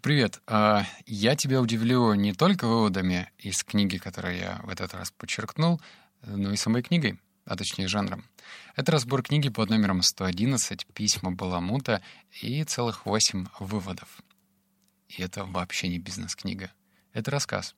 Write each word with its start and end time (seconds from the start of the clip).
Привет. 0.00 0.40
А, 0.46 0.84
я 1.06 1.34
тебя 1.34 1.60
удивлю 1.60 2.14
не 2.14 2.32
только 2.32 2.68
выводами 2.68 3.32
из 3.36 3.64
книги, 3.64 3.98
которую 3.98 4.36
я 4.36 4.60
в 4.62 4.68
этот 4.68 4.94
раз 4.94 5.10
подчеркнул, 5.10 5.80
но 6.22 6.52
и 6.52 6.56
самой 6.56 6.82
книгой, 6.82 7.18
а 7.44 7.56
точнее 7.56 7.88
жанром. 7.88 8.24
Это 8.76 8.92
разбор 8.92 9.24
книги 9.24 9.48
под 9.48 9.70
номером 9.70 10.02
111 10.02 10.86
«Письма 10.94 11.32
Баламута» 11.32 12.00
и 12.40 12.62
целых 12.62 13.06
8 13.06 13.48
выводов. 13.58 14.22
И 15.08 15.20
это 15.20 15.44
вообще 15.44 15.88
не 15.88 15.98
бизнес-книга. 15.98 16.70
Это 17.12 17.32
рассказ. 17.32 17.74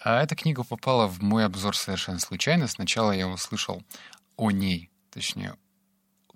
А 0.00 0.20
эта 0.20 0.34
книга 0.34 0.64
попала 0.64 1.06
в 1.06 1.22
мой 1.22 1.44
обзор 1.44 1.76
совершенно 1.76 2.18
случайно. 2.18 2.66
Сначала 2.66 3.12
я 3.12 3.28
услышал 3.28 3.80
о 4.36 4.50
ней, 4.50 4.90
точнее, 5.10 5.54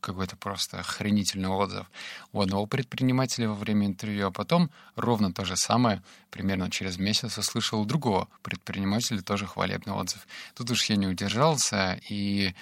какой-то 0.01 0.37
просто 0.37 0.81
охренительный 0.81 1.49
отзыв 1.49 1.91
у 2.33 2.41
одного 2.41 2.67
предпринимателя 2.67 3.49
во 3.49 3.55
время 3.55 3.87
интервью, 3.87 4.29
а 4.29 4.31
потом 4.31 4.71
ровно 4.97 5.33
то 5.33 5.45
же 5.45 5.57
самое, 5.57 6.03
примерно 6.31 6.71
через 6.71 6.99
месяц, 6.99 7.39
услышал 7.39 7.81
у 7.81 7.85
другого 7.85 8.29
предпринимателя 8.43 9.23
тоже 9.23 9.47
хвалебный 9.47 9.93
отзыв. 9.93 10.27
Тут 10.55 10.71
уж 10.71 10.85
я 10.85 10.97
не 10.97 11.07
удержался, 11.07 12.01
и, 12.09 12.55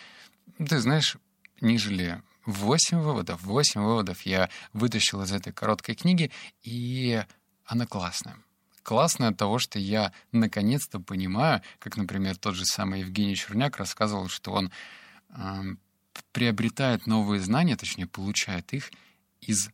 ты 0.59 0.79
знаешь, 0.79 1.17
нежели 1.61 2.23
восемь 2.45 2.99
выводов, 2.99 3.43
восемь 3.43 3.83
выводов 3.83 4.23
я 4.23 4.49
вытащил 4.73 5.23
из 5.23 5.33
этой 5.33 5.53
короткой 5.53 5.95
книги, 5.95 6.31
и 6.63 7.23
она 7.65 7.87
классная. 7.87 8.37
Классная 8.83 9.31
от 9.31 9.37
того, 9.37 9.59
что 9.59 9.81
я 9.81 10.13
наконец-то 10.31 11.01
понимаю, 11.01 11.61
как, 11.81 11.97
например, 11.97 12.37
тот 12.37 12.55
же 12.55 12.65
самый 12.65 13.01
Евгений 13.01 13.35
Черняк 13.35 13.79
рассказывал, 13.79 14.29
что 14.29 14.53
он 14.53 14.71
приобретает 16.33 17.07
новые 17.07 17.41
знания, 17.41 17.77
точнее, 17.77 18.07
получает 18.07 18.73
их 18.73 18.91
из 19.41 19.71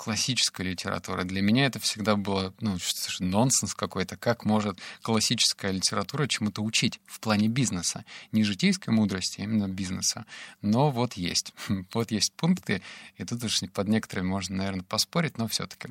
классической 0.00 0.62
литературы. 0.62 1.24
Для 1.24 1.42
меня 1.42 1.66
это 1.66 1.78
всегда 1.78 2.16
было 2.16 2.54
ну, 2.60 2.78
нонсенс 3.18 3.74
какой-то. 3.74 4.16
Как 4.16 4.46
может 4.46 4.78
классическая 5.02 5.72
литература 5.72 6.26
чему-то 6.26 6.62
учить 6.62 7.00
в 7.04 7.20
плане 7.20 7.48
бизнеса? 7.48 8.06
Не 8.32 8.42
житейской 8.42 8.90
мудрости, 8.90 9.42
а 9.42 9.44
именно 9.44 9.68
бизнеса. 9.68 10.24
Но 10.62 10.90
вот 10.90 11.14
есть. 11.14 11.52
Вот 11.92 12.10
есть 12.12 12.32
пункты, 12.32 12.80
и 13.18 13.24
тут 13.24 13.44
уж 13.44 13.60
под 13.74 13.88
некоторыми 13.88 14.28
можно, 14.28 14.56
наверное, 14.56 14.84
поспорить, 14.84 15.36
но 15.36 15.48
все-таки. 15.48 15.88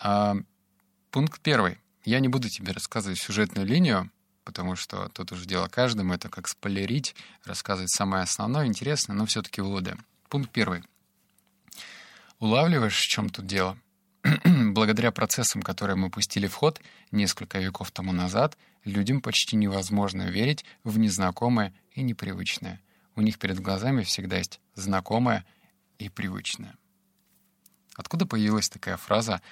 А, 0.00 0.36
пункт 1.10 1.40
первый. 1.42 1.78
Я 2.04 2.20
не 2.20 2.28
буду 2.28 2.48
тебе 2.48 2.72
рассказывать 2.72 3.18
сюжетную 3.18 3.66
линию, 3.66 4.10
потому 4.48 4.76
что 4.76 5.10
тут 5.10 5.30
уже 5.30 5.44
дело 5.44 5.68
каждому, 5.68 6.14
это 6.14 6.30
как 6.30 6.48
спойлерить, 6.48 7.14
рассказывать 7.44 7.90
самое 7.90 8.22
основное, 8.22 8.64
интересное, 8.64 9.14
но 9.14 9.26
все-таки 9.26 9.60
выводы. 9.60 9.94
Пункт 10.30 10.50
первый. 10.50 10.82
Улавливаешь, 12.38 12.96
в 12.96 13.08
чем 13.08 13.28
тут 13.28 13.44
дело? 13.44 13.76
Благодаря 14.46 15.12
процессам, 15.12 15.60
которые 15.60 15.96
мы 15.96 16.08
пустили 16.08 16.46
в 16.46 16.54
ход 16.54 16.80
несколько 17.10 17.58
веков 17.58 17.90
тому 17.90 18.12
назад, 18.12 18.56
людям 18.84 19.20
почти 19.20 19.54
невозможно 19.54 20.30
верить 20.30 20.64
в 20.82 20.98
незнакомое 20.98 21.74
и 21.92 22.00
непривычное. 22.00 22.80
У 23.16 23.20
них 23.20 23.38
перед 23.38 23.60
глазами 23.60 24.02
всегда 24.02 24.38
есть 24.38 24.60
знакомое 24.74 25.44
и 25.98 26.08
привычное. 26.08 26.74
Откуда 27.96 28.24
появилась 28.24 28.70
такая 28.70 28.96
фраза 28.96 29.42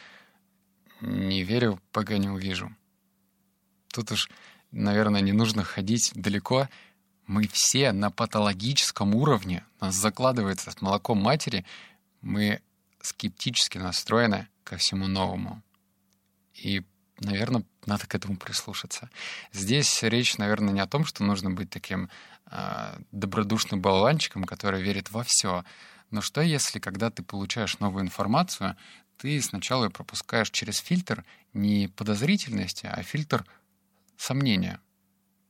«не 1.03 1.42
верю, 1.42 1.83
пока 1.92 2.16
не 2.16 2.31
увижу»? 2.31 2.75
Тут 3.88 4.12
уж 4.12 4.31
наверное, 4.72 5.20
не 5.20 5.33
нужно 5.33 5.64
ходить 5.64 6.12
далеко. 6.14 6.69
Мы 7.27 7.48
все 7.48 7.92
на 7.92 8.11
патологическом 8.11 9.14
уровне, 9.14 9.64
нас 9.81 9.95
закладывается 9.95 10.70
с 10.70 10.81
молоком 10.81 11.19
матери, 11.19 11.64
мы 12.20 12.61
скептически 13.00 13.78
настроены 13.78 14.48
ко 14.64 14.77
всему 14.77 15.06
новому. 15.06 15.62
И, 16.55 16.83
наверное, 17.20 17.64
надо 17.84 18.06
к 18.06 18.14
этому 18.14 18.37
прислушаться. 18.37 19.11
Здесь 19.53 20.03
речь, 20.03 20.39
наверное, 20.39 20.72
не 20.72 20.81
о 20.81 20.87
том, 20.87 21.05
что 21.05 21.25
нужно 21.25 21.50
быть 21.50 21.70
таким 21.70 22.09
э, 22.50 22.98
добродушным 23.12 23.81
болванчиком, 23.81 24.44
который 24.44 24.83
верит 24.83 25.10
во 25.10 25.22
все. 25.25 25.65
Но 26.10 26.21
что 26.21 26.41
если, 26.41 26.78
когда 26.78 27.10
ты 27.10 27.22
получаешь 27.22 27.78
новую 27.78 28.04
информацию, 28.04 28.77
ты 29.19 29.41
сначала 29.41 29.84
ее 29.84 29.91
пропускаешь 29.91 30.50
через 30.50 30.78
фильтр 30.78 31.25
не 31.53 31.88
подозрительности, 31.88 32.87
а 32.87 33.03
фильтр 33.03 33.44
сомнения, 34.16 34.81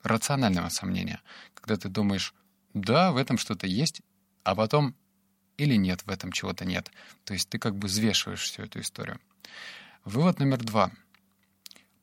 рационального 0.03 0.69
сомнения, 0.69 1.21
когда 1.54 1.77
ты 1.77 1.88
думаешь, 1.88 2.34
да, 2.75 3.12
в 3.12 3.16
этом 3.16 3.38
что-то 3.38 3.66
есть, 3.66 4.03
а 4.44 4.54
потом 4.54 4.94
или 5.56 5.75
нет, 5.77 6.03
в 6.04 6.10
этом 6.10 6.32
чего-то 6.32 6.65
нет. 6.65 6.91
То 7.25 7.32
есть 7.32 7.49
ты 7.49 7.59
как 7.59 7.77
бы 7.77 7.88
взвешиваешь 7.88 8.43
всю 8.43 8.62
эту 8.62 8.81
историю. 8.81 9.21
Вывод 10.04 10.38
номер 10.38 10.59
два. 10.59 10.91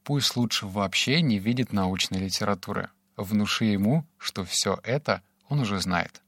Пусть 0.03 0.35
лучше 0.35 0.65
вообще 0.65 1.21
не 1.21 1.39
видит 1.39 1.71
научной 1.71 2.19
литературы. 2.19 2.89
Внуши 3.15 3.65
ему, 3.65 4.05
что 4.17 4.43
все 4.43 4.79
это 4.83 5.21
он 5.47 5.59
уже 5.59 5.79
знает. 5.79 6.21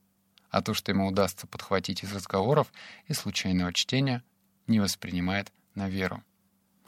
А 0.50 0.62
то, 0.62 0.74
что 0.74 0.92
ему 0.92 1.08
удастся 1.08 1.48
подхватить 1.48 2.04
из 2.04 2.14
разговоров 2.14 2.72
и 3.08 3.14
случайного 3.14 3.74
чтения, 3.74 4.24
не 4.68 4.80
воспринимает 4.80 5.52
на 5.74 5.90
веру. 5.90 6.24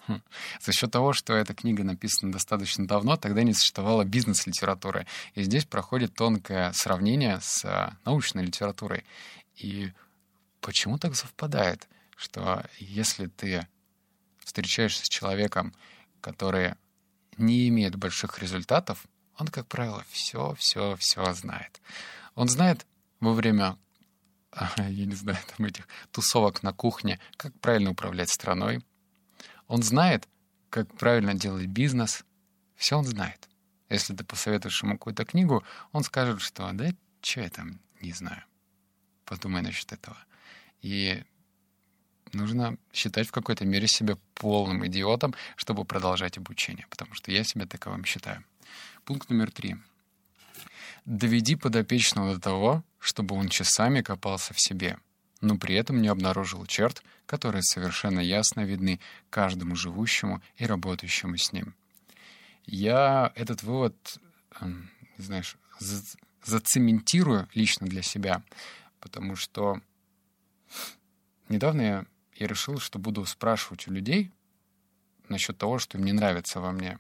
Хм. 0.07 0.21
За 0.61 0.71
счет 0.71 0.91
того, 0.91 1.11
что 1.11 1.33
эта 1.33 1.53
книга 1.53 1.83
написана 1.83 2.31
достаточно 2.31 2.87
давно, 2.87 3.17
тогда 3.17 3.43
не 3.43 3.53
существовало 3.53 4.05
бизнес-литературы. 4.05 5.05
И 5.35 5.43
здесь 5.43 5.65
проходит 5.65 6.13
тонкое 6.15 6.71
сравнение 6.71 7.39
с 7.41 7.65
а, 7.65 7.97
научной 8.05 8.45
литературой. 8.45 9.03
И 9.57 9.91
почему 10.61 10.97
так 10.97 11.15
совпадает, 11.15 11.87
что 12.15 12.65
если 12.79 13.27
ты 13.27 13.67
встречаешься 14.39 15.03
с 15.03 15.09
человеком, 15.09 15.73
который 16.21 16.75
не 17.37 17.67
имеет 17.67 17.97
больших 17.97 18.39
результатов, 18.39 19.05
он, 19.37 19.47
как 19.47 19.67
правило, 19.67 20.05
все, 20.09 20.55
все, 20.57 20.95
все 20.97 21.33
знает. 21.33 21.81
Он 22.33 22.47
знает 22.47 22.87
во 23.19 23.33
время, 23.33 23.77
я 24.77 25.05
не 25.05 25.15
знаю, 25.15 25.39
там 25.57 25.65
этих 25.65 25.85
тусовок 26.11 26.63
на 26.63 26.71
кухне, 26.71 27.19
как 27.35 27.53
правильно 27.59 27.91
управлять 27.91 28.29
страной, 28.29 28.83
он 29.67 29.83
знает, 29.83 30.27
как 30.69 30.93
правильно 30.97 31.33
делать 31.33 31.67
бизнес. 31.67 32.23
Все 32.75 32.97
он 32.97 33.05
знает. 33.05 33.47
Если 33.89 34.15
ты 34.15 34.23
посоветуешь 34.23 34.83
ему 34.83 34.93
какую-то 34.93 35.25
книгу, 35.25 35.63
он 35.91 36.03
скажет, 36.03 36.41
что 36.41 36.69
да, 36.73 36.89
что 37.21 37.41
я 37.41 37.49
там 37.49 37.79
не 38.01 38.11
знаю. 38.11 38.43
Подумай 39.25 39.61
насчет 39.61 39.91
этого. 39.91 40.17
И 40.81 41.23
нужно 42.33 42.77
считать 42.93 43.27
в 43.27 43.31
какой-то 43.31 43.65
мере 43.65 43.87
себя 43.87 44.17
полным 44.35 44.85
идиотом, 44.85 45.33
чтобы 45.55 45.85
продолжать 45.85 46.37
обучение, 46.37 46.85
потому 46.89 47.13
что 47.13 47.31
я 47.31 47.43
себя 47.43 47.65
таковым 47.65 48.05
считаю. 48.05 48.43
Пункт 49.05 49.29
номер 49.29 49.51
три. 49.51 49.77
Доведи 51.05 51.55
подопечного 51.55 52.35
до 52.35 52.41
того, 52.41 52.83
чтобы 52.99 53.35
он 53.35 53.47
часами 53.47 54.01
копался 54.01 54.53
в 54.53 54.59
себе— 54.59 54.97
но 55.41 55.57
при 55.57 55.75
этом 55.75 56.01
не 56.01 56.07
обнаружил 56.07 56.65
черт, 56.65 57.03
которые 57.25 57.61
совершенно 57.63 58.19
ясно 58.19 58.61
видны 58.61 58.99
каждому 59.29 59.75
живущему 59.75 60.41
и 60.57 60.65
работающему 60.65 61.37
с 61.37 61.51
ним. 61.51 61.75
Я 62.65 63.31
этот 63.35 63.63
вывод, 63.63 64.19
эм, 64.59 64.89
знаешь, 65.17 65.57
зацементирую 66.43 67.47
лично 67.53 67.87
для 67.87 68.01
себя, 68.01 68.43
потому 68.99 69.35
что 69.35 69.81
недавно 71.49 71.81
я, 71.81 72.05
я 72.35 72.47
решил, 72.47 72.79
что 72.79 72.99
буду 72.99 73.25
спрашивать 73.25 73.87
у 73.87 73.91
людей 73.91 74.31
насчет 75.29 75.57
того, 75.57 75.77
что 75.79 75.97
им 75.97 76.05
не 76.05 76.13
нравится 76.13 76.59
во 76.59 76.71
мне. 76.71 76.99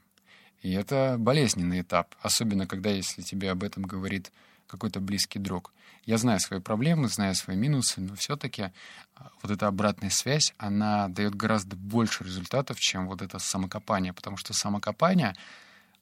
И 0.61 0.71
это 0.71 1.15
болезненный 1.19 1.81
этап, 1.81 2.15
особенно 2.21 2.67
когда, 2.67 2.89
если 2.89 3.21
тебе 3.21 3.51
об 3.51 3.63
этом 3.63 3.83
говорит 3.83 4.31
какой-то 4.67 4.99
близкий 4.99 5.39
друг. 5.39 5.73
Я 6.05 6.17
знаю 6.17 6.39
свои 6.39 6.59
проблемы, 6.59 7.07
знаю 7.07 7.35
свои 7.35 7.57
минусы, 7.57 7.99
но 8.01 8.15
все-таки 8.15 8.71
а, 9.15 9.31
вот 9.41 9.51
эта 9.51 9.67
обратная 9.67 10.09
связь, 10.09 10.53
она 10.57 11.07
дает 11.07 11.35
гораздо 11.35 11.75
больше 11.75 12.23
результатов, 12.23 12.79
чем 12.79 13.07
вот 13.07 13.21
это 13.21 13.39
самокопание, 13.39 14.13
потому 14.13 14.37
что 14.37 14.53
самокопание 14.53 15.35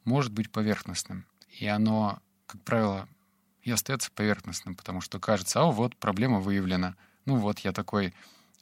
может 0.03 0.31
быть 0.31 0.51
поверхностным, 0.51 1.25
и 1.59 1.65
оно, 1.65 2.19
как 2.45 2.61
правило, 2.61 3.07
и 3.63 3.71
остается 3.71 4.11
поверхностным, 4.11 4.75
потому 4.75 5.01
что 5.01 5.19
кажется, 5.19 5.61
а 5.61 5.65
вот 5.65 5.95
проблема 5.95 6.39
выявлена, 6.39 6.95
ну 7.25 7.37
вот 7.37 7.59
я 7.59 7.71
такой 7.71 8.13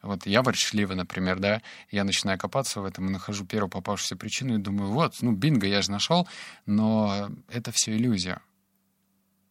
вот 0.04 0.26
я 0.26 0.44
ворчливый, 0.44 0.98
например, 0.98 1.40
да, 1.40 1.62
я 1.90 2.04
начинаю 2.04 2.38
копаться 2.38 2.82
в 2.82 2.86
этом 2.86 3.08
и 3.08 3.12
нахожу 3.12 3.46
первую 3.46 3.70
попавшуюся 3.70 4.18
причину 4.18 4.56
и 4.56 4.62
думаю, 4.62 4.92
вот, 4.92 5.16
ну, 5.22 5.32
бинго, 5.32 5.66
я 5.66 5.82
же 5.82 5.92
нашел, 5.92 6.28
но 6.66 7.30
это 7.48 7.72
все 7.72 7.96
иллюзия. 7.96 8.42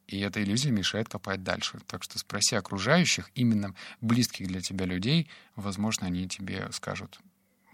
И 0.06 0.20
эта 0.20 0.42
иллюзия 0.42 0.70
мешает 0.70 1.08
копать 1.08 1.42
дальше. 1.42 1.78
Так 1.86 2.02
что 2.02 2.18
спроси 2.18 2.56
окружающих, 2.56 3.30
именно 3.34 3.74
близких 4.00 4.46
для 4.46 4.60
тебя 4.60 4.84
людей, 4.84 5.28
возможно, 5.56 6.06
они 6.06 6.28
тебе 6.28 6.68
скажут 6.72 7.18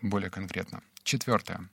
более 0.03 0.31
конкретно. 0.31 0.83
Четвертое. 1.03 1.69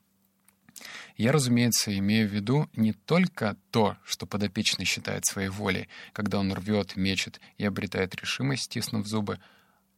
Я, 1.17 1.31
разумеется, 1.31 1.97
имею 1.97 2.27
в 2.27 2.33
виду 2.33 2.69
не 2.75 2.93
только 2.93 3.57
то, 3.71 3.97
что 4.03 4.25
подопечный 4.25 4.85
считает 4.85 5.25
своей 5.25 5.49
волей, 5.49 5.87
когда 6.11 6.39
он 6.39 6.51
рвет, 6.51 6.95
мечет 6.95 7.39
и 7.57 7.65
обретает 7.65 8.15
решимость, 8.15 8.63
стиснув 8.63 9.07
зубы, 9.07 9.39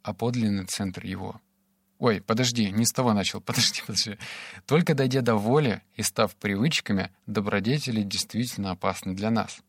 а 0.03 0.13
подлинный 0.13 0.65
центр 0.65 1.05
его. 1.05 1.41
Ой, 1.99 2.21
подожди, 2.21 2.69
не 2.69 2.85
с 2.85 2.91
того 2.91 3.13
начал, 3.13 3.41
подожди, 3.41 3.81
подожди. 3.85 4.17
Только 4.65 4.93
дойдя 4.93 5.21
до 5.21 5.35
воли 5.35 5.81
и 5.95 6.03
став 6.03 6.35
привычками, 6.35 7.11
добродетели 7.25 8.03
действительно 8.03 8.71
опасны 8.71 9.15
для 9.15 9.31
нас. 9.31 9.59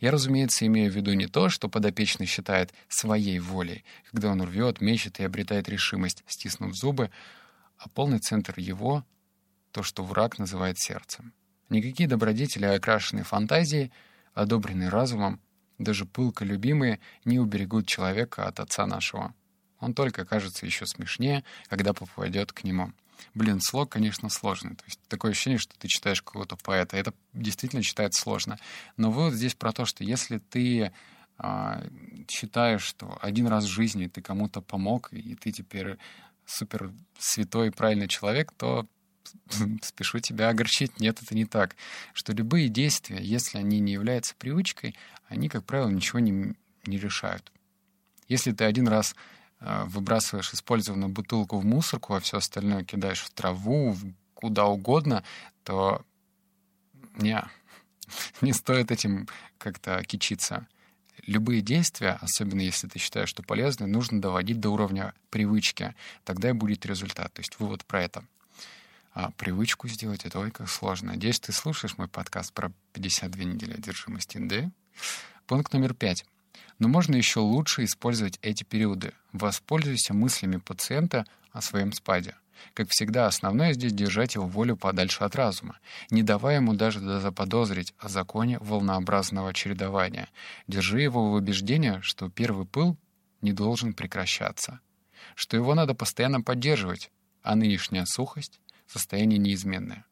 Я, 0.00 0.10
разумеется, 0.10 0.66
имею 0.66 0.92
в 0.92 0.94
виду 0.94 1.12
не 1.12 1.26
то, 1.26 1.48
что 1.48 1.68
подопечный 1.68 2.26
считает 2.26 2.72
своей 2.88 3.38
волей, 3.38 3.84
когда 4.10 4.30
он 4.30 4.42
рвет, 4.42 4.80
мечет 4.80 5.20
и 5.20 5.24
обретает 5.24 5.68
решимость, 5.68 6.24
стиснув 6.26 6.74
зубы, 6.74 7.10
а 7.78 7.88
полный 7.88 8.18
центр 8.18 8.54
его— 8.56 9.04
то, 9.72 9.82
что 9.82 10.02
враг 10.02 10.38
называет 10.38 10.78
сердцем. 10.78 11.32
Никакие 11.68 12.08
добродетели, 12.08 12.64
окрашенные 12.64 13.24
фантазией, 13.24 13.92
одобренные 14.34 14.88
разумом, 14.88 15.40
даже 15.78 16.06
пылко 16.06 16.44
любимые, 16.44 17.00
не 17.24 17.38
уберегут 17.38 17.86
человека 17.86 18.46
от 18.46 18.60
отца 18.60 18.86
нашего. 18.86 19.34
Он 19.78 19.94
только 19.94 20.24
кажется 20.24 20.66
еще 20.66 20.86
смешнее, 20.86 21.44
когда 21.68 21.92
попадет 21.92 22.52
к 22.52 22.64
нему. 22.64 22.92
Блин, 23.34 23.60
слог, 23.60 23.90
конечно, 23.90 24.28
сложный. 24.28 24.74
То 24.74 24.84
есть 24.86 25.00
такое 25.08 25.32
ощущение, 25.32 25.58
что 25.58 25.76
ты 25.78 25.88
читаешь 25.88 26.22
какого-то 26.22 26.56
поэта. 26.56 26.96
Это 26.96 27.12
действительно 27.32 27.82
читается 27.82 28.22
сложно. 28.22 28.58
Но 28.96 29.10
вывод 29.10 29.34
здесь 29.34 29.54
про 29.54 29.72
то, 29.72 29.84
что 29.84 30.04
если 30.04 30.38
ты 30.38 30.92
а, 31.38 31.84
считаешь, 32.28 32.82
что 32.82 33.18
один 33.22 33.46
раз 33.46 33.64
в 33.64 33.68
жизни 33.68 34.08
ты 34.08 34.20
кому-то 34.20 34.60
помог, 34.60 35.12
и 35.12 35.34
ты 35.36 35.52
теперь 35.52 35.98
супер 36.44 36.92
святой 37.18 37.68
и 37.68 37.70
правильный 37.70 38.08
человек, 38.08 38.52
то 38.56 38.86
спешу 39.82 40.18
тебя 40.18 40.48
огорчить. 40.48 40.98
Нет, 41.00 41.22
это 41.22 41.34
не 41.34 41.44
так. 41.44 41.76
Что 42.12 42.32
любые 42.32 42.68
действия, 42.68 43.22
если 43.22 43.58
они 43.58 43.78
не 43.78 43.92
являются 43.92 44.34
привычкой, 44.36 44.94
они, 45.28 45.48
как 45.48 45.64
правило, 45.64 45.88
ничего 45.88 46.18
не, 46.18 46.54
не 46.86 46.98
решают. 46.98 47.52
Если 48.26 48.52
ты 48.52 48.64
один 48.64 48.88
раз 48.88 49.14
выбрасываешь 49.60 50.52
использованную 50.54 51.10
бутылку 51.10 51.58
в 51.58 51.64
мусорку, 51.64 52.14
а 52.14 52.20
все 52.20 52.38
остальное 52.38 52.84
кидаешь 52.84 53.22
в 53.22 53.30
траву, 53.30 53.96
куда 54.34 54.66
угодно, 54.66 55.24
то 55.64 56.04
не, 57.16 57.42
не 58.40 58.52
стоит 58.52 58.90
этим 58.90 59.28
как-то 59.58 60.02
кичиться. 60.04 60.66
Любые 61.26 61.60
действия, 61.60 62.18
особенно 62.20 62.60
если 62.60 62.86
ты 62.86 62.98
считаешь, 62.98 63.28
что 63.28 63.42
полезны, 63.42 63.86
нужно 63.86 64.20
доводить 64.20 64.60
до 64.60 64.70
уровня 64.70 65.12
привычки. 65.30 65.94
Тогда 66.24 66.50
и 66.50 66.52
будет 66.52 66.86
результат. 66.86 67.32
То 67.32 67.40
есть 67.40 67.58
вывод 67.58 67.84
про 67.84 68.02
это. 68.02 68.24
А 69.12 69.32
привычку 69.32 69.88
сделать— 69.88 70.24
это 70.24 70.38
ой, 70.38 70.52
как 70.52 70.68
сложно. 70.68 71.12
Надеюсь, 71.12 71.40
ты 71.40 71.52
слушаешь 71.52 71.98
мой 71.98 72.06
подкаст 72.06 72.52
про 72.52 72.70
52 72.92 73.44
недели 73.44 73.74
одержимости, 73.74 74.38
да? 74.38 74.70
Пункт 75.46 75.72
номер 75.72 75.92
пять. 75.94 76.24
Но 76.78 76.88
можно 76.88 77.16
еще 77.16 77.40
лучше 77.40 77.84
использовать 77.84 78.38
эти 78.42 78.64
периоды. 78.64 79.12
Воспользуйся 79.32 80.14
мыслями 80.14 80.56
пациента 80.56 81.24
о 81.52 81.60
своем 81.60 81.92
спаде. 81.92 82.36
Как 82.74 82.88
всегда, 82.90 83.26
основное 83.26 83.72
здесь 83.72 83.92
держать 83.92 84.34
его 84.34 84.46
волю 84.46 84.76
подальше 84.76 85.24
от 85.24 85.36
разума, 85.36 85.78
не 86.10 86.22
давая 86.22 86.56
ему 86.56 86.74
даже 86.74 87.00
заподозрить 87.20 87.94
о 87.98 88.08
законе 88.08 88.58
волнообразного 88.60 89.54
чередования. 89.54 90.28
Держи 90.66 91.00
его 91.00 91.30
в 91.30 91.34
убеждении, 91.34 92.00
что 92.02 92.28
первый 92.28 92.66
пыл 92.66 92.96
не 93.40 93.52
должен 93.52 93.92
прекращаться, 93.92 94.80
что 95.34 95.56
его 95.56 95.74
надо 95.74 95.94
постоянно 95.94 96.40
поддерживать, 96.40 97.10
а 97.42 97.54
нынешняя 97.54 98.04
сухость— 98.04 98.60
состояние 98.86 99.38
неизменное. 99.38 100.04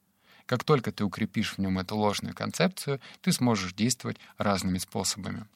Как 0.46 0.62
только 0.62 0.92
ты 0.92 1.04
укрепишь 1.04 1.54
в 1.54 1.58
нем 1.58 1.78
эту 1.78 1.96
ложную 1.96 2.34
концепцию, 2.34 3.00
ты 3.20 3.32
сможешь 3.32 3.74
действовать 3.74 4.18
разными 4.38 4.78
способами. 4.78 5.46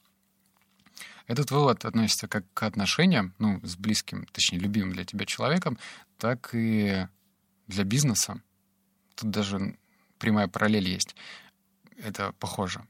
Этот 1.30 1.52
вывод 1.52 1.84
относится 1.84 2.26
как 2.26 2.44
к 2.54 2.64
отношениям, 2.64 3.36
ну, 3.38 3.60
с 3.62 3.76
близким, 3.76 4.26
точнее, 4.32 4.58
любимым 4.58 4.94
для 4.94 5.04
тебя 5.04 5.26
человеком, 5.26 5.78
так 6.18 6.50
и 6.54 7.06
для 7.68 7.84
бизнеса. 7.84 8.42
Тут 9.14 9.30
даже 9.30 9.78
прямая 10.18 10.48
параллель 10.48 10.88
есть. 10.88 11.14
Это 12.02 12.32
похоже. 12.40 12.84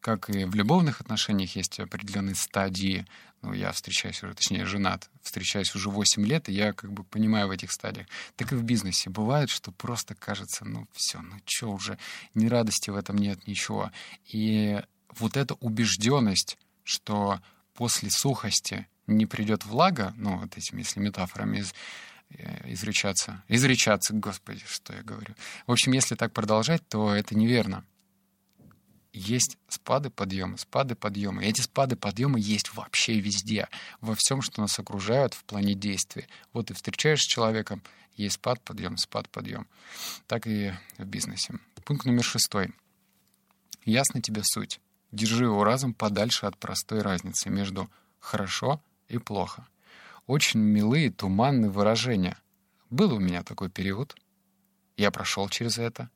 Как 0.00 0.28
и 0.30 0.44
в 0.46 0.56
любовных 0.56 1.00
отношениях 1.00 1.54
есть 1.54 1.78
определенные 1.78 2.34
стадии. 2.34 3.06
Ну, 3.40 3.52
я 3.52 3.70
встречаюсь 3.70 4.20
уже, 4.20 4.34
точнее, 4.34 4.64
женат, 4.64 5.08
встречаюсь 5.22 5.72
уже 5.76 5.88
8 5.88 6.26
лет, 6.26 6.48
и 6.48 6.52
я 6.52 6.72
как 6.72 6.90
бы 6.90 7.04
понимаю 7.04 7.46
в 7.46 7.52
этих 7.52 7.70
стадиях. 7.70 8.08
Так 8.34 8.50
и 8.50 8.56
в 8.56 8.64
бизнесе. 8.64 9.10
Бывает, 9.10 9.48
что 9.48 9.70
просто 9.70 10.16
кажется, 10.16 10.64
ну, 10.64 10.88
все, 10.92 11.20
ну, 11.20 11.36
что 11.44 11.70
уже, 11.70 11.98
ни 12.34 12.48
радости 12.48 12.90
в 12.90 12.96
этом 12.96 13.16
нет, 13.16 13.46
ничего. 13.46 13.92
И 14.24 14.82
вот 15.20 15.36
эта 15.36 15.54
убежденность, 15.54 16.58
что 16.82 17.40
после 17.76 18.10
сухости 18.10 18.86
не 19.06 19.26
придет 19.26 19.64
влага, 19.64 20.12
ну, 20.16 20.38
вот 20.38 20.56
этими, 20.56 20.80
если 20.80 21.00
метафорами 21.00 21.58
из, 21.58 21.74
э, 22.30 22.72
изречаться, 22.72 23.44
изречаться, 23.48 24.14
господи, 24.14 24.64
что 24.66 24.92
я 24.94 25.02
говорю. 25.02 25.34
В 25.66 25.72
общем, 25.72 25.92
если 25.92 26.14
так 26.14 26.32
продолжать, 26.32 26.86
то 26.88 27.14
это 27.14 27.36
неверно. 27.36 27.84
Есть 29.12 29.56
спады, 29.68 30.10
подъемы, 30.10 30.58
спады, 30.58 30.94
подъемы. 30.94 31.44
И 31.44 31.48
эти 31.48 31.62
спады, 31.62 31.96
подъемы 31.96 32.38
есть 32.38 32.74
вообще 32.74 33.18
везде, 33.18 33.68
во 34.00 34.14
всем, 34.14 34.42
что 34.42 34.60
нас 34.60 34.78
окружает 34.78 35.32
в 35.32 35.44
плане 35.44 35.74
действий. 35.74 36.26
Вот 36.52 36.66
ты 36.66 36.74
встречаешь 36.74 37.20
с 37.20 37.26
человеком, 37.26 37.82
есть 38.16 38.36
спад, 38.36 38.62
подъем, 38.62 38.96
спад, 38.96 39.28
подъем. 39.28 39.66
Так 40.26 40.46
и 40.46 40.72
в 40.98 41.04
бизнесе. 41.04 41.54
Пункт 41.84 42.04
номер 42.04 42.24
шестой. 42.24 42.74
Ясно 43.84 44.20
тебе 44.20 44.42
суть. 44.44 44.80
Держи 45.12 45.44
его 45.44 45.64
разум 45.64 45.94
подальше 45.94 46.46
от 46.46 46.58
простой 46.58 47.00
разницы 47.00 47.48
между 47.50 47.90
«хорошо» 48.18 48.82
и 49.08 49.18
«плохо». 49.18 49.66
Очень 50.26 50.60
милые, 50.60 51.10
туманные 51.10 51.70
выражения. 51.70 52.36
Был 52.90 53.14
у 53.14 53.20
меня 53.20 53.44
такой 53.44 53.70
период. 53.70 54.16
Я 54.96 55.10
прошел 55.12 55.48
через 55.48 55.78
это. 55.78 56.10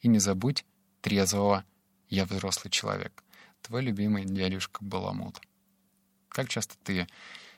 И 0.00 0.08
не 0.08 0.18
забудь 0.18 0.64
трезвого 1.02 1.64
«я 2.08 2.24
взрослый 2.24 2.70
человек». 2.70 3.22
Твой 3.60 3.82
любимый 3.82 4.24
дядюшка 4.24 4.82
Баламут. 4.82 5.40
Как 6.28 6.48
часто 6.48 6.74
ты 6.82 7.06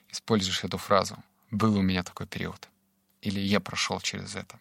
используешь 0.08 0.64
эту 0.64 0.78
фразу 0.78 1.22
«был 1.50 1.76
у 1.76 1.82
меня 1.82 2.02
такой 2.02 2.26
период» 2.26 2.68
или 3.22 3.40
«я 3.40 3.60
прошел 3.60 4.00
через 4.00 4.34
это». 4.34 4.58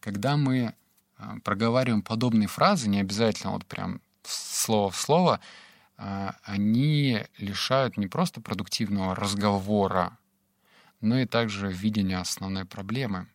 Когда 0.00 0.36
мы 0.36 0.74
э, 1.18 1.38
проговариваем 1.44 2.02
подобные 2.02 2.48
фразы, 2.48 2.88
не 2.88 3.00
обязательно 3.00 3.52
вот 3.52 3.66
прям 3.66 4.00
слово 4.24 4.90
в 4.90 4.96
слово, 4.96 5.40
а, 5.96 6.36
они 6.44 7.24
лишают 7.38 7.96
не 7.96 8.06
просто 8.06 8.40
продуктивного 8.40 9.14
разговора, 9.14 10.18
но 11.00 11.18
и 11.18 11.26
также 11.26 11.70
видения 11.70 12.18
основной 12.18 12.64
проблемы. 12.64 13.26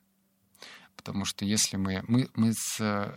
Потому 0.95 1.25
что 1.25 1.45
если 1.45 1.77
мы... 1.77 2.03
Мы, 2.07 2.29
мы 2.35 2.53
с, 2.53 3.13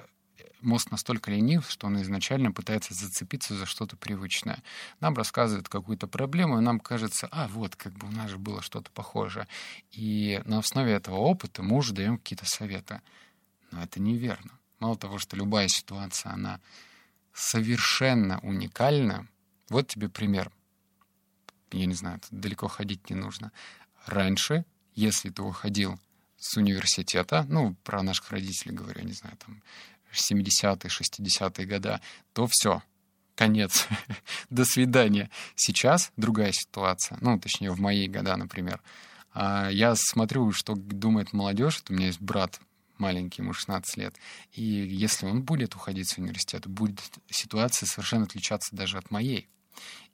мозг 0.60 0.90
настолько 0.90 1.30
ленив, 1.30 1.70
что 1.70 1.86
он 1.86 2.00
изначально 2.02 2.52
пытается 2.52 2.94
зацепиться 2.94 3.54
за 3.54 3.66
что-то 3.66 3.96
привычное. 3.96 4.62
Нам 5.00 5.14
рассказывают 5.14 5.68
какую-то 5.68 6.06
проблему, 6.06 6.58
и 6.58 6.62
нам 6.62 6.80
кажется, 6.80 7.28
а 7.30 7.48
вот, 7.48 7.76
как 7.76 7.92
бы 7.94 8.08
у 8.08 8.10
нас 8.10 8.30
же 8.30 8.38
было 8.38 8.62
что-то 8.62 8.90
похожее. 8.90 9.46
И 9.92 10.40
на 10.44 10.58
основе 10.58 10.92
этого 10.92 11.16
опыта 11.16 11.62
мы 11.62 11.76
уже 11.76 11.92
даем 11.92 12.18
какие-то 12.18 12.46
советы. 12.46 13.00
Но 13.70 13.82
это 13.82 14.00
неверно. 14.00 14.58
Мало 14.80 14.96
того, 14.96 15.18
что 15.18 15.36
любая 15.36 15.68
ситуация, 15.68 16.32
она 16.32 16.60
совершенно 17.38 18.40
уникально. 18.40 19.28
Вот 19.68 19.88
тебе 19.88 20.08
пример. 20.08 20.50
Я 21.70 21.86
не 21.86 21.94
знаю, 21.94 22.20
далеко 22.30 22.68
ходить 22.68 23.10
не 23.10 23.16
нужно. 23.16 23.52
Раньше, 24.06 24.64
если 24.94 25.30
ты 25.30 25.42
уходил 25.42 25.98
с 26.36 26.56
университета, 26.56 27.46
ну, 27.48 27.74
про 27.84 28.02
наших 28.02 28.30
родителей 28.30 28.74
говорю, 28.74 29.04
не 29.04 29.12
знаю, 29.12 29.36
там, 29.36 29.62
70-е, 30.12 30.88
60-е 30.88 31.66
года, 31.66 32.00
то 32.32 32.48
все, 32.50 32.82
конец, 33.34 33.86
до 34.50 34.64
свидания. 34.64 35.30
Сейчас 35.54 36.10
другая 36.16 36.52
ситуация, 36.52 37.18
ну, 37.20 37.38
точнее, 37.38 37.70
в 37.70 37.80
мои 37.80 38.08
года, 38.08 38.36
например. 38.36 38.80
А 39.32 39.68
я 39.68 39.94
смотрю, 39.94 40.52
что 40.52 40.74
думает 40.74 41.32
молодежь, 41.32 41.82
у 41.88 41.92
меня 41.92 42.06
есть 42.06 42.20
брат 42.20 42.60
маленький, 42.98 43.42
ему 43.42 43.52
16 43.52 43.96
лет. 43.96 44.16
И 44.52 44.62
если 44.62 45.26
он 45.26 45.42
будет 45.42 45.74
уходить 45.74 46.08
с 46.08 46.18
университета, 46.18 46.68
будет 46.68 47.00
ситуация 47.30 47.86
совершенно 47.86 48.24
отличаться 48.24 48.74
даже 48.74 48.98
от 48.98 49.10
моей. 49.10 49.48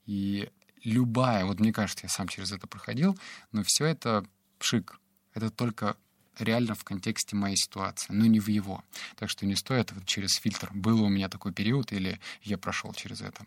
И 0.07 0.51
любая, 0.83 1.45
вот 1.45 1.61
мне 1.61 1.73
кажется, 1.73 2.07
я 2.07 2.09
сам 2.09 2.29
через 2.29 2.53
это 2.53 2.67
проходил, 2.67 3.19
но 3.53 3.63
все 3.65 3.87
это 3.87 4.25
пшик. 4.59 5.01
Это 5.33 5.51
только 5.51 5.97
реально 6.39 6.75
в 6.75 6.85
контексте 6.85 7.37
моей 7.37 7.57
ситуации, 7.57 8.13
но 8.13 8.27
не 8.27 8.41
в 8.41 8.49
его. 8.49 8.85
Так 9.17 9.31
что 9.31 9.47
не 9.47 9.55
стоит 9.55 9.93
вот 9.93 10.05
через 10.07 10.35
фильтр 10.37 10.71
«был 10.73 11.03
у 11.03 11.09
меня 11.09 11.29
такой 11.29 11.53
период» 11.53 11.93
или 11.93 12.21
«я 12.43 12.59
прошел 12.59 12.93
через 12.93 13.21
это». 13.21 13.47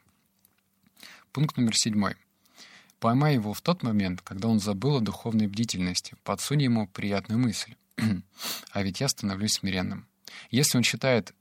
Пункт 1.32 1.58
номер 1.58 1.76
седьмой. 1.76 2.16
Поймай 3.00 3.36
его 3.36 3.54
в 3.54 3.62
тот 3.62 3.84
момент, 3.84 4.22
когда 4.22 4.48
он 4.48 4.60
забыл 4.60 4.98
о 4.98 5.02
духовной 5.02 5.48
бдительности. 5.48 6.16
Подсунь 6.24 6.64
ему 6.64 6.88
приятную 6.88 7.40
мысль. 7.40 7.76
а 8.72 8.84
ведь 8.84 9.02
я 9.02 9.08
становлюсь 9.08 9.54
смиренным. 9.54 10.08
Если 10.52 10.78
он 10.78 10.84
считает 10.84 11.34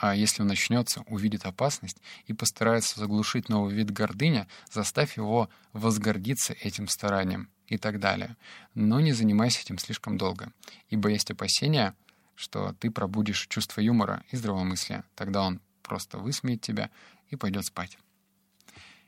а 0.00 0.14
если 0.14 0.42
он 0.42 0.48
начнется, 0.48 1.02
увидит 1.06 1.44
опасность 1.44 1.98
и 2.26 2.32
постарается 2.32 2.98
заглушить 2.98 3.48
новый 3.48 3.74
вид 3.74 3.90
гордыня, 3.90 4.48
заставь 4.70 5.16
его 5.16 5.50
возгордиться 5.72 6.54
этим 6.54 6.88
старанием 6.88 7.50
и 7.66 7.76
так 7.76 8.00
далее. 8.00 8.36
Но 8.74 9.00
не 9.00 9.12
занимайся 9.12 9.60
этим 9.60 9.78
слишком 9.78 10.16
долго, 10.16 10.50
ибо 10.88 11.10
есть 11.10 11.30
опасения, 11.30 11.94
что 12.34 12.74
ты 12.80 12.90
пробудишь 12.90 13.46
чувство 13.48 13.80
юмора 13.80 14.24
и 14.30 14.36
здравомыслия. 14.36 15.04
Тогда 15.14 15.42
он 15.42 15.60
просто 15.82 16.18
высмеет 16.18 16.62
тебя 16.62 16.90
и 17.28 17.36
пойдет 17.36 17.66
спать. 17.66 17.98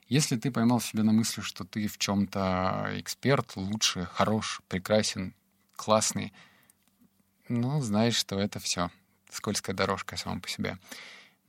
Если 0.07 0.37
ты 0.37 0.51
поймал 0.51 0.81
себя 0.81 1.03
на 1.03 1.13
мысли, 1.13 1.41
что 1.41 1.65
ты 1.65 1.89
в 1.89 1.97
чем-то 1.97 2.91
эксперт, 2.97 3.57
лучше, 3.57 4.07
хорош, 4.13 4.61
прекрасен, 4.69 5.35
классный, 5.77 6.35
ну, 7.49 7.81
знаешь, 7.81 8.17
что 8.17 8.39
это 8.39 8.59
все 8.59 8.91
скользкая 9.31 9.75
дорожка 9.75 10.17
сама 10.17 10.41
по 10.41 10.49
себе. 10.49 10.79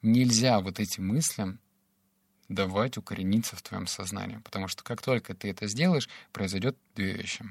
Нельзя 0.02 0.60
вот 0.60 0.80
этим 0.80 1.08
мыслям 1.08 1.60
давать 2.50 2.98
укорениться 2.98 3.56
в 3.56 3.62
твоем 3.62 3.88
сознании, 3.88 4.38
потому 4.38 4.68
что 4.68 4.84
как 4.84 5.02
только 5.02 5.34
ты 5.34 5.50
это 5.50 5.68
сделаешь, 5.68 6.10
произойдет 6.32 6.78
две 6.96 7.14
вещи. 7.14 7.46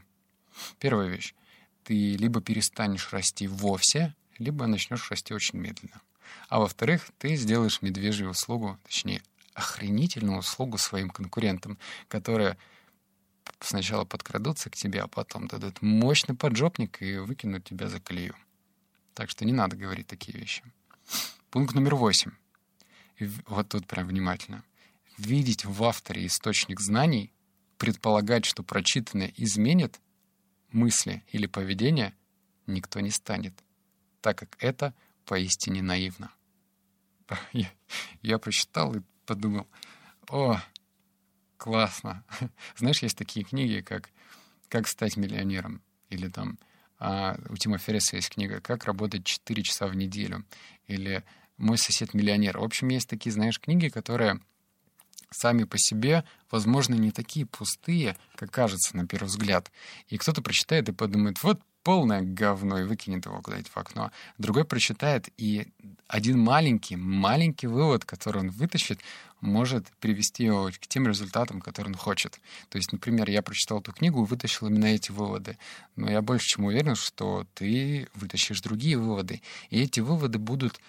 Первая 0.79 1.09
вещь. 1.09 1.35
Ты 1.83 2.17
либо 2.17 2.41
перестанешь 2.41 3.13
расти 3.13 3.47
вовсе, 3.47 4.15
либо 4.39 4.67
начнешь 4.67 5.11
расти 5.11 5.35
очень 5.35 5.59
медленно. 5.59 6.01
А 6.49 6.59
во-вторых, 6.59 7.11
ты 7.19 7.37
сделаешь 7.37 7.83
медвежью 7.83 8.31
услугу, 8.31 8.79
точнее, 8.85 9.23
охренительную 9.55 10.39
услугу 10.39 10.79
своим 10.79 11.11
конкурентам, 11.11 11.79
которые 12.09 12.57
сначала 13.61 14.05
подкрадутся 14.05 14.71
к 14.71 14.77
тебе, 14.77 15.03
а 15.03 15.09
потом 15.09 15.47
дадут 15.49 15.83
мощный 15.83 16.35
поджопник 16.35 17.03
и 17.03 17.19
выкинут 17.19 17.65
тебя 17.65 17.89
за 17.89 18.01
колею. 18.01 18.35
Так 19.15 19.31
что 19.31 19.45
не 19.45 19.53
надо 19.53 19.77
говорить 19.77 20.07
такие 20.07 20.39
вещи. 20.39 20.63
Пункт 21.51 21.75
номер 21.75 21.95
восемь. 21.95 22.33
Вот 23.47 23.69
тут 23.69 23.87
прям 23.87 24.09
внимательно. 24.09 24.65
Видеть 25.19 25.65
в 25.65 25.85
авторе 25.85 26.27
источник 26.27 26.81
знаний, 26.81 27.33
предполагать, 27.79 28.45
что 28.45 28.63
прочитанное 28.63 29.33
изменит 29.37 30.01
мысли 30.73 31.23
или 31.29 31.47
поведение, 31.47 32.15
никто 32.67 33.01
не 33.01 33.11
станет, 33.11 33.55
так 34.21 34.39
как 34.39 34.57
это 34.59 34.95
поистине 35.25 35.83
наивно. 35.83 36.33
Я, 37.53 37.71
я 38.21 38.39
прочитал 38.39 38.95
и 38.95 39.01
подумал, 39.25 39.67
о, 40.29 40.61
классно. 41.57 42.25
Знаешь, 42.77 43.03
есть 43.03 43.19
такие 43.19 43.45
книги, 43.45 43.81
как 43.81 44.11
«Как 44.69 44.89
стать 44.89 45.17
миллионером» 45.17 45.83
или 46.11 46.29
там 46.29 46.59
а 46.99 47.37
у 47.51 47.57
Тима 47.57 47.79
Ферриса 47.79 48.17
есть 48.17 48.31
книга 48.31 48.61
«Как 48.61 48.85
работать 48.85 49.25
4 49.25 49.63
часа 49.63 49.87
в 49.87 49.95
неделю» 49.95 50.45
или 50.87 51.25
«Мой 51.57 51.77
сосед 51.77 52.15
миллионер». 52.15 52.59
В 52.59 52.65
общем, 52.65 52.89
есть 52.89 53.09
такие, 53.09 53.33
знаешь, 53.33 53.61
книги, 53.61 53.89
которые 53.89 54.41
сами 55.31 55.65
по 55.65 55.77
себе, 55.79 56.25
возможно, 56.51 56.95
не 56.95 57.11
такие 57.11 57.47
пустые, 57.47 58.17
как 58.37 58.51
кажется 58.51 58.97
на 58.97 59.07
первый 59.07 59.27
взгляд. 59.27 59.71
И 60.09 60.17
кто-то 60.17 60.43
прочитает 60.43 60.89
и 60.89 60.93
подумает, 60.93 61.43
вот 61.43 61.61
полное 61.85 62.23
говно 62.23 62.81
и 62.81 62.85
выкинет 62.85 63.27
его 63.27 63.41
куда-нибудь 63.41 63.71
в 63.71 63.77
окно. 63.77 64.11
Другой 64.39 64.65
прочитает, 64.65 65.29
и 65.37 65.69
один 66.09 66.39
маленький, 66.39 66.97
маленький 66.97 67.67
вывод, 67.67 68.05
который 68.05 68.39
он 68.39 68.51
вытащит, 68.51 69.01
может 69.41 69.87
привести 70.01 70.45
его 70.45 70.71
к 70.71 70.87
тем 70.87 71.07
результатам, 71.07 71.61
которые 71.61 71.93
он 71.93 71.99
хочет. 71.99 72.41
То 72.71 72.79
есть, 72.79 72.91
например, 72.93 73.29
я 73.29 73.43
прочитал 73.43 73.81
эту 73.81 73.93
книгу 73.93 74.23
и 74.23 74.27
вытащил 74.27 74.67
именно 74.67 74.87
эти 74.87 75.13
выводы. 75.13 75.59
Но 75.95 76.11
я 76.11 76.23
больше 76.23 76.47
чем 76.47 76.65
уверен, 76.65 76.95
что 76.95 77.47
ты 77.55 78.09
вытащишь 78.15 78.63
другие 78.63 78.97
выводы. 78.97 79.43
И 79.69 79.81
эти 79.81 80.01
выводы 80.01 80.39
будут 80.39 80.81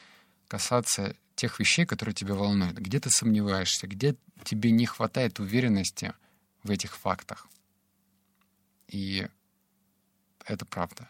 касаться 0.47 1.15
тех 1.35 1.59
вещей, 1.59 1.85
которые 1.85 2.15
тебя 2.15 2.33
волнуют. 2.33 2.77
Где 2.77 3.01
ты 3.01 3.09
сомневаешься, 3.09 3.87
где 3.87 4.15
тебе 4.45 4.71
не 4.71 4.85
хватает 4.85 5.39
уверенности 5.39 6.13
в 6.63 6.71
этих 6.71 6.95
фактах. 6.95 7.47
И 8.87 9.27
это 10.45 10.65
правда. 10.65 11.09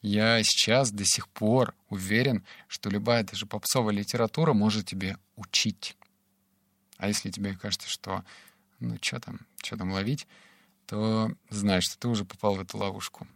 Я 0.00 0.42
сейчас 0.44 0.92
до 0.92 1.04
сих 1.04 1.28
пор 1.28 1.74
уверен, 1.88 2.44
что 2.68 2.88
любая 2.88 3.24
даже 3.24 3.46
попсовая 3.46 3.92
литература 3.92 4.52
может 4.52 4.86
тебе 4.86 5.16
учить. 5.36 5.96
А 6.98 7.08
если 7.08 7.30
тебе 7.30 7.54
кажется, 7.54 7.88
что 7.88 8.24
ну 8.80 8.96
что 9.00 9.18
там, 9.18 9.40
что 9.62 9.76
там 9.76 9.90
ловить, 9.90 10.26
то 10.86 11.30
знаешь, 11.50 11.84
что 11.84 11.98
ты 11.98 12.08
уже 12.08 12.24
попал 12.24 12.54
в 12.54 12.60
эту 12.60 12.78
ловушку. 12.78 13.26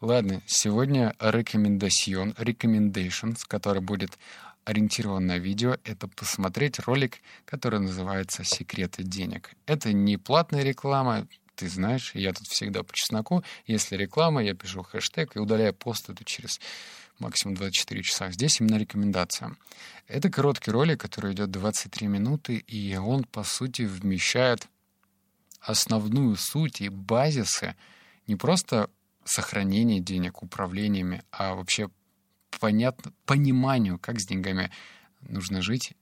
Ладно, 0.00 0.42
сегодня 0.46 1.14
рекомендацион, 1.20 2.30
recommendations, 2.32 3.42
который 3.46 3.80
будет 3.80 4.18
ориентирован 4.64 5.26
на 5.26 5.38
видео, 5.38 5.76
это 5.84 6.08
посмотреть 6.08 6.80
ролик, 6.80 7.20
который 7.44 7.80
называется 7.80 8.44
«Секреты 8.44 9.02
денег». 9.02 9.50
Это 9.66 9.92
не 9.92 10.16
платная 10.16 10.62
реклама, 10.62 11.26
ты 11.54 11.68
знаешь, 11.68 12.14
я 12.14 12.32
тут 12.32 12.46
всегда 12.48 12.82
по 12.82 12.92
чесноку. 12.94 13.44
Если 13.66 13.96
реклама, 13.96 14.42
я 14.42 14.54
пишу 14.54 14.82
хэштег 14.82 15.36
и 15.36 15.38
удаляю 15.38 15.74
пост 15.74 16.08
это 16.08 16.24
через 16.24 16.60
максимум 17.18 17.56
24 17.56 18.02
часа. 18.02 18.30
Здесь 18.30 18.60
именно 18.60 18.76
рекомендация. 18.76 19.56
Это 20.08 20.30
короткий 20.30 20.70
ролик, 20.70 21.00
который 21.00 21.32
идет 21.32 21.50
23 21.50 22.08
минуты, 22.08 22.56
и 22.56 22.96
он, 22.96 23.24
по 23.24 23.44
сути, 23.44 23.82
вмещает 23.82 24.68
основную 25.60 26.36
суть 26.36 26.80
и 26.80 26.88
базисы 26.88 27.76
не 28.26 28.36
просто 28.36 28.90
сохранения 29.24 30.00
денег, 30.00 30.42
управлениями, 30.42 31.22
а 31.30 31.54
вообще 31.54 31.88
понятно, 32.58 33.12
пониманию, 33.24 33.98
как 33.98 34.20
с 34.20 34.26
деньгами 34.26 34.70
нужно 35.20 35.62
жить 35.62 35.92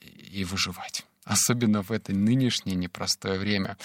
и 0.00 0.44
выживать 0.44 1.06
особенно 1.28 1.82
в 1.82 1.92
это 1.92 2.12
нынешнее 2.12 2.74
непростое 2.74 3.38
время. 3.38 3.76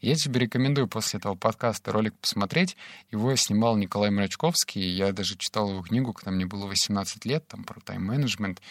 Я 0.00 0.14
тебе 0.14 0.40
рекомендую 0.40 0.86
после 0.86 1.18
этого 1.18 1.34
подкаста 1.34 1.90
ролик 1.90 2.14
посмотреть. 2.20 2.76
Его 3.10 3.34
снимал 3.34 3.76
Николай 3.76 4.10
Мрачковский. 4.10 4.82
Я 4.82 5.12
даже 5.12 5.36
читал 5.36 5.70
его 5.70 5.82
книгу, 5.82 6.12
когда 6.12 6.30
мне 6.30 6.46
было 6.46 6.66
18 6.66 7.24
лет, 7.24 7.46
там 7.48 7.64
про 7.64 7.80
тайм-менеджмент. 7.80 8.62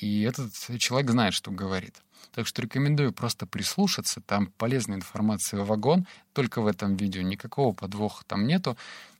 И 0.00 0.22
этот 0.22 0.52
человек 0.78 1.10
знает, 1.10 1.32
что 1.32 1.50
говорит. 1.50 2.02
Так 2.34 2.46
что 2.46 2.60
рекомендую 2.60 3.12
просто 3.12 3.46
прислушаться. 3.46 4.20
Там 4.20 4.52
полезная 4.58 4.96
информация 4.96 5.62
в 5.62 5.66
вагон. 5.66 6.06
Только 6.34 6.60
в 6.60 6.66
этом 6.66 6.94
видео 6.94 7.22
никакого 7.22 7.72
подвоха 7.72 8.22
там 8.26 8.46
нету. 8.46 8.76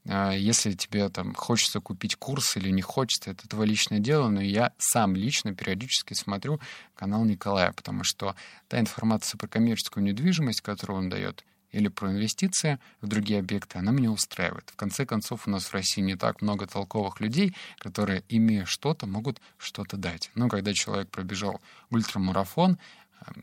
А, 0.08 0.32
если 0.32 0.72
тебе 0.72 1.08
там 1.10 1.34
хочется 1.34 1.80
купить 1.80 2.16
курс 2.16 2.56
или 2.56 2.70
не 2.70 2.82
хочется, 2.82 3.30
это 3.30 3.46
твое 3.46 3.68
личное 3.68 3.98
дело, 3.98 4.28
но 4.28 4.40
я 4.40 4.72
сам 4.78 5.14
лично 5.14 5.54
периодически 5.54 6.14
смотрю 6.14 6.60
канал 6.94 7.24
Николая, 7.24 7.72
потому 7.72 8.04
что 8.04 8.34
та 8.68 8.80
информация 8.80 9.38
про 9.38 9.46
коммерческую 9.46 10.04
недвижимость, 10.04 10.62
которую 10.62 10.98
он 10.98 11.08
дает, 11.10 11.44
или 11.72 11.88
про 11.88 12.10
инвестиции 12.10 12.78
в 13.02 13.06
другие 13.06 13.40
объекты, 13.40 13.78
она 13.78 13.92
меня 13.92 14.10
устраивает. 14.10 14.70
В 14.70 14.76
конце 14.76 15.04
концов, 15.04 15.46
у 15.46 15.50
нас 15.50 15.64
в 15.66 15.74
России 15.74 16.00
не 16.00 16.16
так 16.16 16.40
много 16.40 16.66
толковых 16.66 17.20
людей, 17.20 17.54
которые, 17.78 18.24
имея 18.30 18.64
что-то, 18.64 19.06
могут 19.06 19.42
что-то 19.58 19.98
дать. 19.98 20.30
Но 20.34 20.48
когда 20.48 20.72
человек 20.72 21.10
пробежал 21.10 21.60
ультрамарафон, 21.90 22.78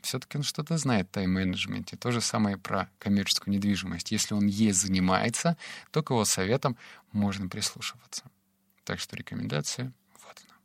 все-таки 0.01 0.37
он 0.37 0.43
что-то 0.43 0.77
знает 0.77 1.07
в 1.07 1.11
тайм-менеджменте. 1.11 1.97
То 1.97 2.11
же 2.11 2.21
самое 2.21 2.57
про 2.57 2.89
коммерческую 2.99 3.53
недвижимость. 3.53 4.11
Если 4.11 4.33
он 4.33 4.47
ей 4.47 4.71
занимается, 4.71 5.57
то 5.91 6.03
к 6.03 6.11
его 6.11 6.25
советам 6.25 6.77
можно 7.11 7.47
прислушиваться. 7.49 8.23
Так 8.83 8.99
что 8.99 9.15
рекомендация 9.15 9.91
вот 10.25 10.37
она. 10.47 10.57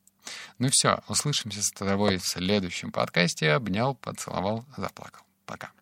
Ну 0.59 0.69
все, 0.71 1.03
услышимся 1.09 1.63
с 1.63 1.71
тобой 1.71 2.19
в 2.19 2.27
следующем 2.27 2.93
подкасте. 2.93 3.53
Обнял, 3.53 3.95
поцеловал, 3.95 4.65
заплакал. 4.77 5.25
Пока. 5.47 5.73